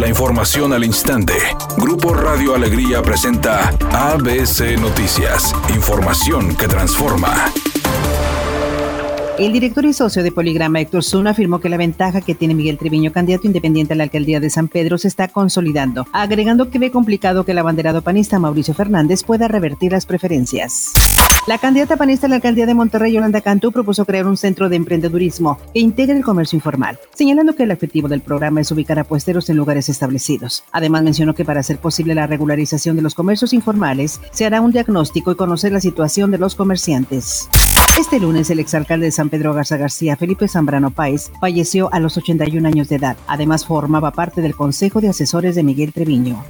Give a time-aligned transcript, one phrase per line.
[0.00, 1.34] La información al instante.
[1.76, 5.54] Grupo Radio Alegría presenta ABC Noticias.
[5.74, 7.52] Información que transforma.
[9.38, 12.78] El director y socio de Poligrama, Héctor Zuna, afirmó que la ventaja que tiene Miguel
[12.78, 16.90] Treviño, candidato independiente a la alcaldía de San Pedro, se está consolidando, agregando que ve
[16.90, 20.92] complicado que el abanderado panista Mauricio Fernández pueda revertir las preferencias.
[21.46, 24.76] La candidata panista a la alcaldía de Monterrey, Yolanda Cantú, propuso crear un centro de
[24.76, 29.04] emprendedurismo que integre el comercio informal, señalando que el objetivo del programa es ubicar a
[29.04, 30.64] puesteros en lugares establecidos.
[30.70, 34.70] Además, mencionó que para hacer posible la regularización de los comercios informales, se hará un
[34.70, 37.48] diagnóstico y conocer la situación de los comerciantes.
[37.98, 42.18] Este lunes, el exalcalde de San Pedro Garza García, Felipe Zambrano Páez, falleció a los
[42.18, 43.16] 81 años de edad.
[43.26, 46.44] Además, formaba parte del Consejo de Asesores de Miguel Treviño.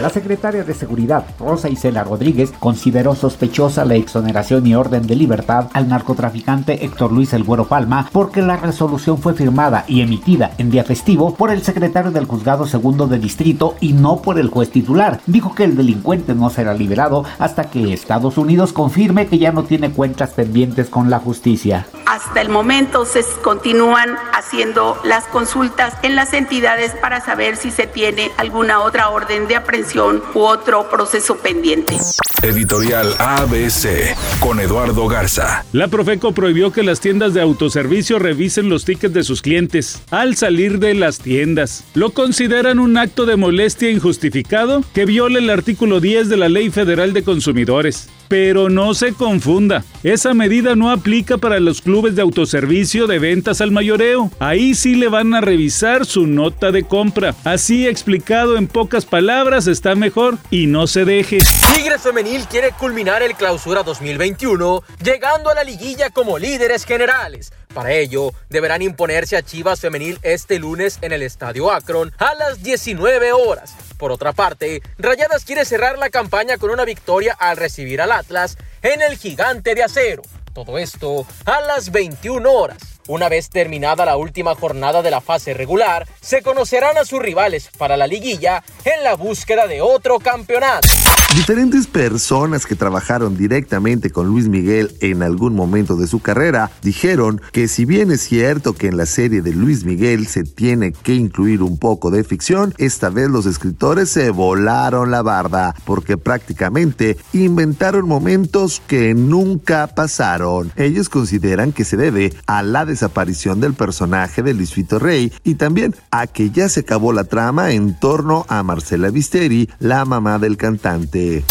[0.00, 5.68] La secretaria de Seguridad, Rosa Isela Rodríguez, consideró sospechosa la exoneración y orden de libertad
[5.72, 10.70] al narcotraficante Héctor Luis El Güero Palma porque la resolución fue firmada y emitida en
[10.70, 14.70] día festivo por el secretario del Juzgado Segundo de Distrito y no por el juez
[14.70, 15.20] titular.
[15.26, 19.64] Dijo que el delincuente no será liberado hasta que Estados Unidos confirme que ya no
[19.64, 21.86] tiene cuentas pendientes con la justicia.
[22.16, 27.86] Hasta el momento se continúan haciendo las consultas en las entidades para saber si se
[27.86, 31.98] tiene alguna otra orden de aprehensión u otro proceso pendiente.
[32.42, 35.66] Editorial ABC con Eduardo Garza.
[35.72, 40.36] La Profeco prohibió que las tiendas de autoservicio revisen los tickets de sus clientes al
[40.36, 41.84] salir de las tiendas.
[41.92, 46.70] Lo consideran un acto de molestia injustificado que viola el artículo 10 de la Ley
[46.70, 48.08] Federal de Consumidores.
[48.28, 53.60] Pero no se confunda, esa medida no aplica para los clubes de autoservicio de ventas
[53.60, 54.30] al mayoreo.
[54.38, 57.34] Ahí sí le van a revisar su nota de compra.
[57.44, 61.38] Así explicado en pocas palabras está mejor y no se deje.
[61.74, 67.52] Tigres Femenil quiere culminar el clausura 2021 llegando a la liguilla como líderes generales.
[67.74, 72.62] Para ello, deberán imponerse a Chivas Femenil este lunes en el Estadio Akron a las
[72.62, 73.74] 19 horas.
[73.98, 78.58] Por otra parte, Rayadas quiere cerrar la campaña con una victoria al recibir al Atlas
[78.82, 80.22] en el Gigante de Acero.
[80.52, 82.95] Todo esto a las 21 horas.
[83.08, 87.70] Una vez terminada la última jornada de la fase regular, se conocerán a sus rivales
[87.78, 90.88] para la liguilla en la búsqueda de otro campeonato.
[91.36, 97.42] Diferentes personas que trabajaron directamente con Luis Miguel en algún momento de su carrera dijeron
[97.52, 101.14] que si bien es cierto que en la serie de Luis Miguel se tiene que
[101.14, 107.18] incluir un poco de ficción, esta vez los escritores se volaron la barda porque prácticamente
[107.34, 110.72] inventaron momentos que nunca pasaron.
[110.76, 115.94] Ellos consideran que se debe a la desaparición del personaje de Luisito Rey y también
[116.10, 120.56] a que ya se acabó la trama en torno a Marcela Visteri, la mamá del
[120.56, 121.44] cantante.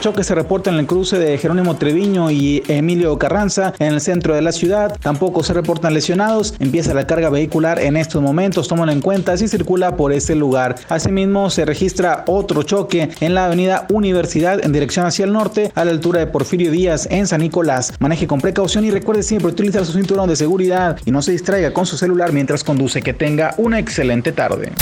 [0.00, 4.34] Choque se reporta en el cruce de Jerónimo Treviño y Emilio Carranza en el centro
[4.34, 4.96] de la ciudad.
[4.98, 6.54] Tampoco se reportan lesionados.
[6.58, 8.66] Empieza la carga vehicular en estos momentos.
[8.66, 10.76] Tómalo en cuenta si circula por ese lugar.
[10.88, 15.84] Asimismo, se registra otro choque en la avenida Universidad en dirección hacia el norte a
[15.84, 17.92] la altura de Porfirio Díaz en San Nicolás.
[17.98, 21.74] Maneje con precaución y recuerde siempre utilizar su cinturón de seguridad y no se distraiga
[21.74, 23.02] con su celular mientras conduce.
[23.02, 24.72] Que tenga una excelente tarde.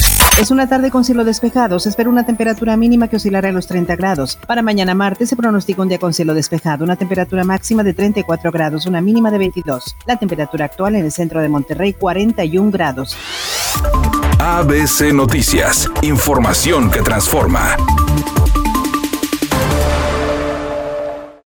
[0.40, 1.80] Es una tarde con cielo despejado.
[1.80, 4.38] Se espera una temperatura mínima que oscilará a los 30 grados.
[4.46, 8.52] Para mañana martes se pronostica un día con cielo despejado, una temperatura máxima de 34
[8.52, 9.96] grados, una mínima de 22.
[10.04, 13.16] La temperatura actual en el centro de Monterrey 41 grados.
[14.38, 17.74] ABC Noticias, información que transforma.